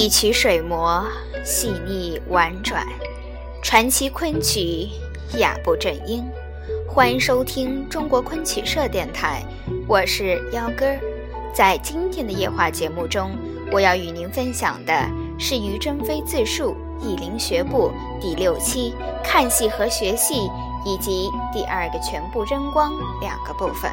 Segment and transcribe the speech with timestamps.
[0.00, 1.04] 一曲水磨，
[1.44, 2.86] 细腻婉转，
[3.62, 4.88] 传奇昆曲，
[5.36, 6.24] 雅步正音。
[6.88, 9.44] 欢迎收听中国昆曲社电台，
[9.86, 10.86] 我是幺哥。
[11.52, 13.36] 在今天的夜话节目中，
[13.70, 15.06] 我要与您分享的
[15.38, 20.48] 是于珍妃自述《艺林学部》第六期看戏和学戏，
[20.86, 22.90] 以及第二个全部扔光
[23.20, 23.92] 两个部分。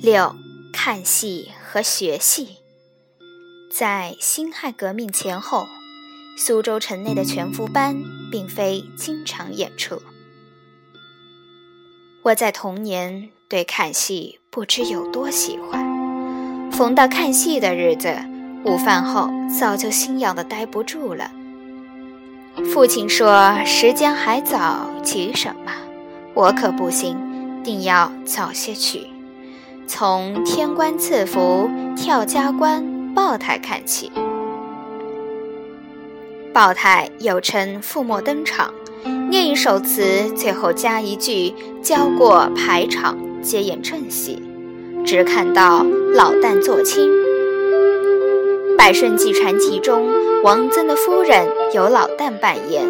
[0.00, 0.36] 六
[0.72, 2.58] 看戏和学戏，
[3.72, 5.66] 在辛亥革命前后，
[6.36, 10.00] 苏州城内的全福班并非经常演出。
[12.22, 18.16] 我在童年对看戏不知有多喜欢，逢到看戏的日子，
[18.64, 21.32] 午饭后早就心痒的待不住了。
[22.66, 25.72] 父亲说：“时间还早，急什么？”
[26.34, 27.16] 我可不行，
[27.64, 29.06] 定要早些去。
[29.86, 34.12] 从天官赐福、跳家关、报台看起。
[36.52, 38.72] 报台又称覆墨登场，
[39.30, 44.42] 念一首词，最后加一句，交过排场，接演正戏，
[45.04, 47.08] 只看到老旦做亲。
[48.78, 50.08] 《百顺记传奇》中，
[50.44, 52.86] 王曾的夫人由老旦扮演，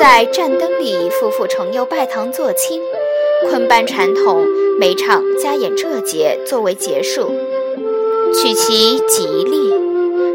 [0.00, 2.80] 在战灯里夫妇重又拜堂做亲。
[3.48, 4.42] 昆班传统，
[4.80, 7.30] 每场加演这节作为结束，
[8.34, 9.70] 取其吉利。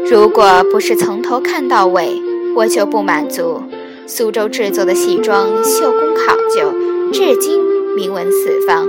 [0.08, 2.22] 如果不是从头看到尾，
[2.54, 3.62] 我就不满足。
[4.06, 6.72] 苏州制作的戏装绣工考究，
[7.12, 7.60] 至今
[7.96, 8.88] 名闻四方。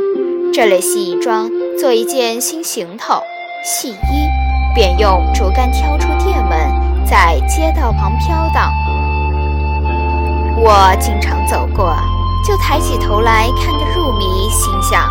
[0.54, 3.16] 这类戏装做一件新行头，
[3.66, 4.35] 戏衣
[4.76, 6.60] 便用竹竿挑出店门，
[7.06, 8.72] 在街道旁飘荡。
[10.58, 11.96] 我经常走过。
[12.46, 15.10] 就抬起头来看个入迷，心想：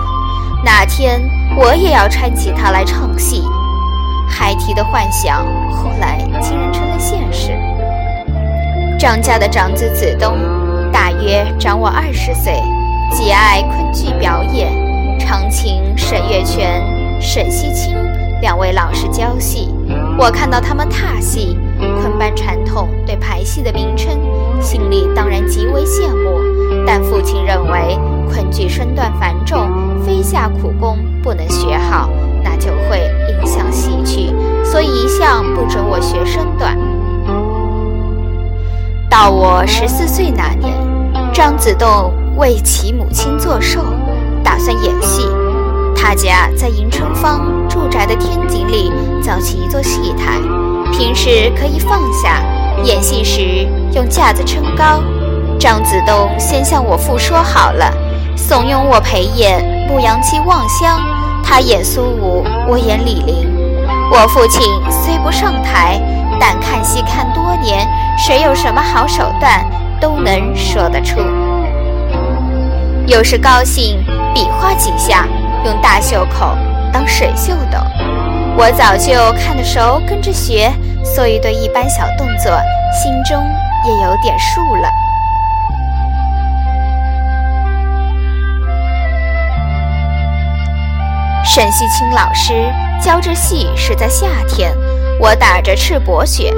[0.65, 1.21] 哪天
[1.57, 3.43] 我也要穿起它来唱戏。
[4.29, 7.59] 孩提的幻想，后来竟然成了现实。
[8.97, 10.39] 张家的长子子东，
[10.93, 12.63] 大约长我二十岁，
[13.11, 14.71] 极爱昆剧表演，
[15.19, 16.81] 常请沈月泉、
[17.21, 17.97] 沈西清
[18.45, 19.71] 两位老师教戏。
[20.19, 21.59] 我看到他们踏戏，
[22.03, 24.21] 昆班传统对排戏的名称，
[24.61, 26.39] 心里当然极为羡慕。
[26.87, 29.71] 但父亲认为昆剧身段繁重，
[30.05, 32.11] 非下苦功不能学好，
[32.43, 34.31] 那就会影响戏曲，
[34.63, 36.77] 所以一向不准我学身段。
[39.09, 40.71] 到我十四岁那年，
[41.33, 43.81] 张子栋为其母亲做寿，
[44.43, 45.27] 打算演戏。
[46.07, 48.93] 他家在迎春坊住宅的天井里
[49.23, 50.39] 造起一座戏台，
[50.93, 52.43] 平时可以放下，
[52.85, 55.03] 演戏时用架子撑高。
[55.59, 57.91] 张子东先向我父说好了，
[58.37, 60.99] 怂恿我陪演《牧羊妻望乡》，
[61.43, 63.51] 他演苏武，我演李陵。
[64.13, 64.61] 我父亲
[64.91, 65.99] 虽不上台，
[66.39, 67.89] 但看戏看多年，
[68.19, 69.65] 谁有什么好手段，
[69.99, 71.19] 都能说得出。
[73.07, 74.05] 有时高兴，
[74.35, 75.27] 比划几下，
[75.65, 76.57] 用大袖口
[76.93, 77.79] 当水袖斗。
[78.57, 80.71] 我早就看得熟，跟着学，
[81.05, 82.53] 所以对一般小动作，
[82.93, 83.43] 心中
[83.85, 84.89] 也有点数了。
[91.45, 94.73] 沈西清老师教这戏是在夏天，
[95.21, 96.53] 我打着赤膊学。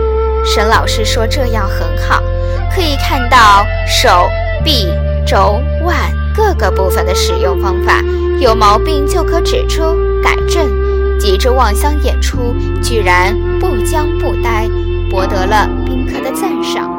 [0.45, 2.23] 沈老师说这样很好，
[2.71, 4.29] 可以看到手
[4.63, 4.93] 臂、
[5.27, 5.97] 肘、腕
[6.37, 8.03] 各个部分的使用方法，
[8.39, 9.83] 有毛病就可指出
[10.23, 10.85] 改正。
[11.19, 14.69] 急着望乡演出，居然不僵不呆，
[15.11, 16.91] 博得了宾客的赞赏。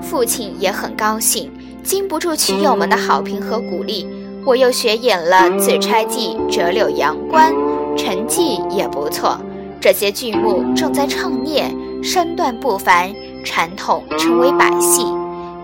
[0.00, 1.50] 父亲也很高兴，
[1.82, 4.06] 经不住曲友们的好评和鼓励。
[4.46, 7.52] 我又学演了《紫钗记》《折柳阳关》，
[7.96, 9.36] 成绩也不错。
[9.80, 13.12] 这些剧目正在唱念，身段不凡，
[13.44, 15.04] 传统称为百戏，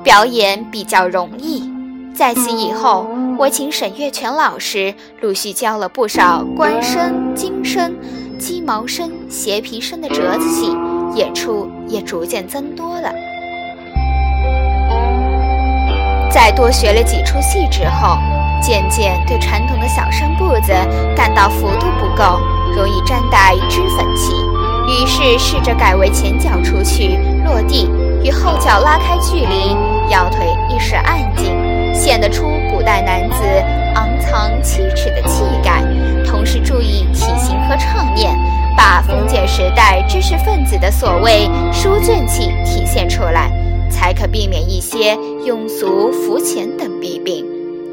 [0.03, 1.74] 表演比较容易。
[2.15, 3.07] 在此以后，
[3.37, 7.95] 我请沈月泉老师陆续教了不少官声、金声、
[8.39, 10.77] 鸡毛声、斜皮声的折子戏，
[11.15, 13.13] 演出也逐渐增多了。
[16.31, 18.17] 在多学了几出戏之后。
[18.63, 20.73] 渐渐对传统的小生步子
[21.15, 22.41] 感到幅度不够，
[22.75, 24.33] 容易沾带脂粉气，
[24.87, 27.91] 于是试着改为前脚出去落地，
[28.25, 29.77] 与后脚拉开距离，
[30.09, 31.55] 腰腿一时按紧，
[32.05, 33.43] 显得出古代男子
[33.95, 35.83] 昂藏七尺的气概，
[36.23, 38.37] 同时注意体型和唱念，
[38.77, 43.51] 把封建时代知识分子的所谓书卷气体现出来，
[43.91, 45.17] 才可避免一些
[45.47, 47.47] 庸俗浮浅等弊病。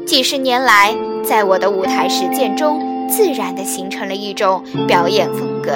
[0.06, 0.94] 几十年来，
[1.24, 5.72] 在我的舞台实践中，自然地形成了一种表演风格。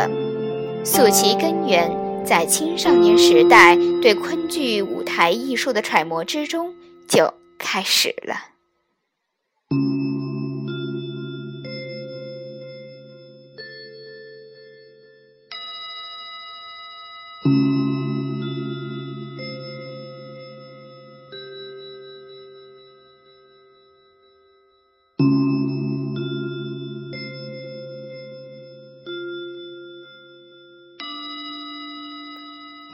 [0.84, 1.90] 溯其根源，
[2.22, 6.74] 在青少年时代对昆剧舞台艺术的揣摩之中
[7.08, 8.34] 就开始了。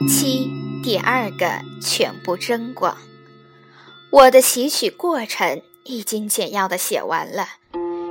[0.05, 0.51] 七，
[0.83, 2.97] 第二个全部争光。
[4.13, 7.47] 我的习曲过程已经简要的写完了，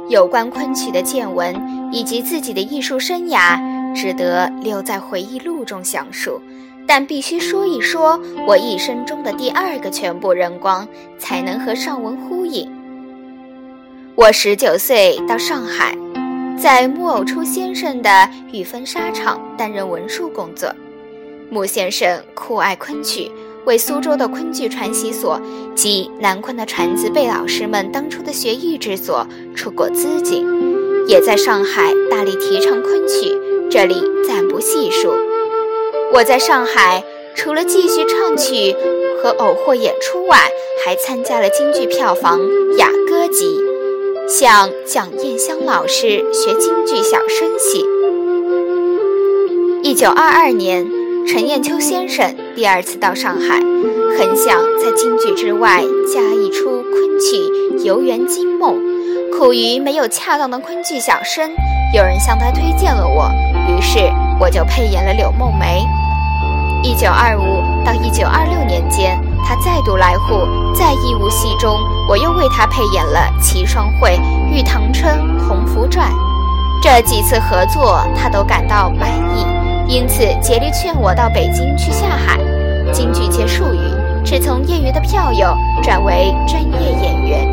[0.08, 1.54] 有关昆曲的见闻
[1.92, 6.42] 以及自己的艺术生涯，只得留在回忆录中详述。
[6.88, 10.88] 但必须说一说我一生中的第二个全部人光，
[11.20, 12.68] 才能和上文呼应。
[14.16, 15.96] 我十九岁到上海，
[16.60, 20.74] 在木偶初先生的玉芬纱厂担任文书工作。
[21.48, 23.30] 穆先生酷爱昆曲，
[23.64, 25.40] 为苏州的昆剧传习所
[25.76, 30.46] 及南昆的传字辈老师们当初的学艺之所出过资金，
[31.06, 33.38] 也在上海大力提倡昆曲，
[33.70, 35.12] 这里暂不细数。
[36.12, 37.04] 我在上海
[37.36, 38.74] 除了继续唱曲
[39.22, 40.38] 和偶或演出外，
[40.84, 42.40] 还参加了京剧票房
[42.76, 43.58] 雅歌集，
[44.28, 47.86] 向蒋燕香老师学京剧小生戏。
[49.84, 51.01] 一九二二年。
[51.26, 53.56] 陈彦秋先生第二次到上海，
[54.18, 55.82] 很想在京剧之外
[56.12, 58.76] 加一出昆曲游园惊梦，
[59.32, 61.50] 苦于没有恰当的昆剧小生，
[61.94, 63.30] 有人向他推荐了我，
[63.68, 63.98] 于是
[64.40, 65.84] 我就配演了柳梦梅。
[66.82, 71.78] 一九二五到一九二六年间，他再度来沪，在义务戏中，
[72.08, 74.10] 我又为他配演了《齐双会》
[74.52, 75.14] 《玉堂春》
[75.48, 76.10] 《红拂传》，
[76.82, 79.46] 这几次合作，他都感到满意。
[79.92, 82.38] 因此，竭力劝我到北京去下海。
[82.94, 87.46] 京剧界术语是从业余的票友转为专业演员。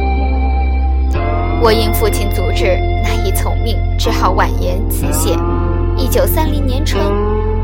[1.61, 5.35] 我因父亲阻止，难以从命，只好婉言辞谢。
[5.97, 7.03] 一九三零年春，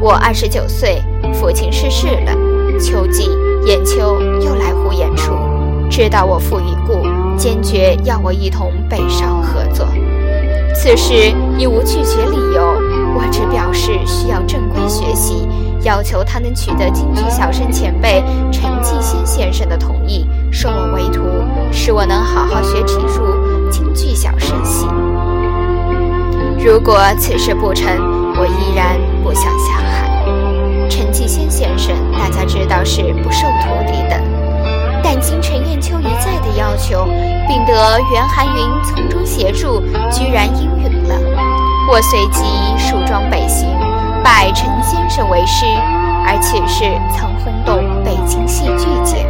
[0.02, 1.02] 我二十九岁，
[1.32, 2.34] 父亲逝世了。
[2.78, 3.30] 秋季，
[3.66, 5.32] 燕秋又来沪演出，
[5.90, 7.08] 知道我父已故，
[7.38, 9.88] 坚决要我一同北上合作。
[10.74, 13.05] 此时已无拒绝理由。
[13.26, 15.48] 我只表示需要正规学习，
[15.82, 21.24] 要求他能取得京剧小生前辈陈继先先生的同意，收我为徒，
[21.72, 24.86] 使我能好好学体入京剧小生戏。
[26.64, 27.88] 如果此事不成，
[28.38, 30.08] 我依然不想下海。
[30.88, 34.22] 陈继先先生，大家知道是不受徒弟的，
[35.04, 37.06] 但经陈彦秋一再的要求，
[37.48, 39.82] 并得袁寒云从中协助，
[40.12, 41.16] 居然应允了。
[41.88, 42.44] 我随即
[42.78, 43.70] 梳妆北行，
[44.24, 45.66] 拜陈先生为师，
[46.26, 46.84] 而此事
[47.16, 49.24] 曾轰动北京戏剧界。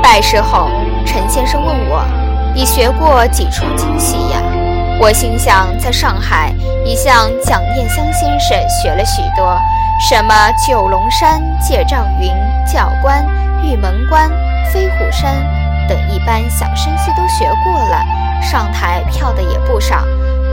[0.00, 0.70] 拜师后，
[1.04, 2.04] 陈先生问我
[2.54, 4.40] ：“你学过几出京戏呀？”
[5.02, 6.52] 我心想，在上海
[6.84, 9.58] 已向蒋念香先生学了许多，
[10.08, 10.32] 什么
[10.66, 12.30] 九龙山、借赵云、
[12.72, 13.26] 教官、
[13.64, 14.30] 玉门关、
[14.72, 15.34] 飞虎山
[16.28, 18.04] 般小生戏都学过了。
[18.42, 20.04] 上台票的也不少，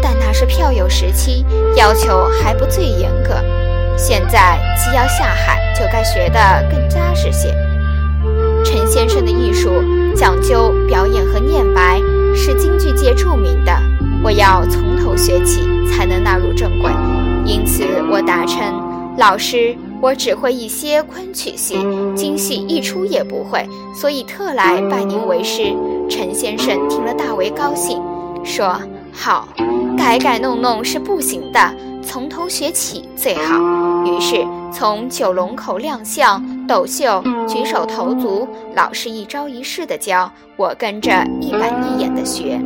[0.01, 3.35] 但那是票友时期，要求还不最严格。
[3.97, 6.39] 现在既要下海，就该学得
[6.71, 7.53] 更扎实些。
[8.63, 9.83] 陈先生的艺术
[10.15, 11.99] 讲究表演和念白，
[12.33, 13.73] 是京剧界著名的。
[14.23, 16.89] 我要从头学起，才能纳入正轨。
[17.43, 18.59] 因此，我答称
[19.19, 21.79] ：“老师，我只会一些昆曲戏，
[22.15, 25.73] 京戏一出也不会，所以特来拜您为师。”
[26.07, 27.99] 陈先生听了大为高兴，
[28.43, 28.79] 说
[29.11, 29.47] ：“好，
[29.97, 31.59] 改改弄弄是不行的，
[32.03, 33.59] 从头学起最好。”
[34.05, 41.09] 于是从九龙口亮相、斗秀、举手投足，老师一招一式的教，我跟着
[41.41, 42.61] 一板一眼的学。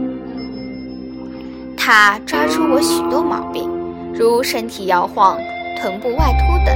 [1.77, 3.69] 他抓出我许多毛病，
[4.13, 5.37] 如身体摇晃、
[5.79, 6.75] 臀部外凸等，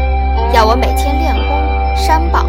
[0.54, 2.48] 要我每天练功、山膀、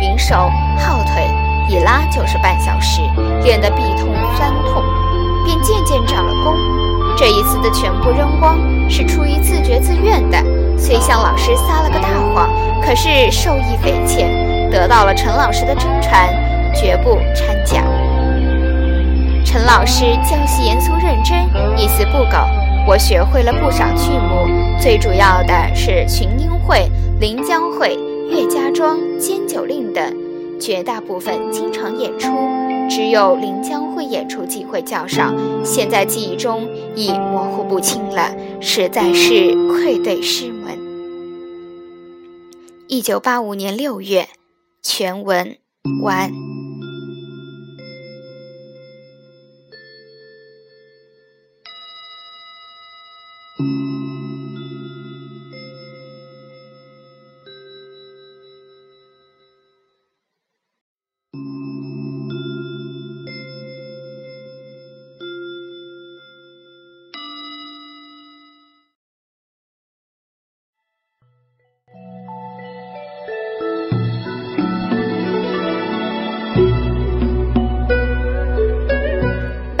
[0.00, 1.28] 云手、耗腿。
[1.68, 3.02] 一拉就是半小时，
[3.44, 4.82] 练得臂痛酸痛，
[5.44, 6.54] 便渐渐长了功。
[7.14, 10.38] 这一次的全部扔光是出于自觉自愿的，
[10.78, 12.48] 虽向老师撒了个大谎，
[12.82, 14.28] 可是受益匪浅，
[14.70, 16.28] 得到了陈老师的真传。
[16.74, 17.82] 绝不掺假。
[19.44, 22.38] 陈老师教习严肃认真，一丝不苟。
[22.86, 24.48] 我学会了不少剧目，
[24.80, 26.90] 最主要的是群英会、
[27.22, 27.96] 临江会、
[28.32, 30.12] 岳家庄、尖酒令等，
[30.58, 32.28] 绝大部分经常演出，
[32.90, 40.76] 只有临江会演出机会较少，现在记忆中已模糊不清了，实在是愧对师门。
[42.88, 44.28] 一九八五年六月，
[44.82, 45.56] 全文
[46.02, 46.41] 完。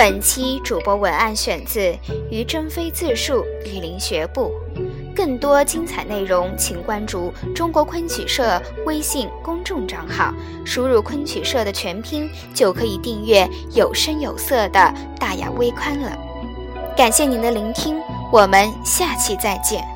[0.02, 1.96] 本期主播文案选自
[2.28, 4.50] 于珍飞自述玉林学部，
[5.14, 16.10] 更多精彩内容请关注中国昆曲社微信公众账号，输入昆曲社的全拼就可以订阅有声有色的大雅微刊了。
[16.96, 17.96] 感谢您的聆听，
[18.32, 19.91] 我们下期再见。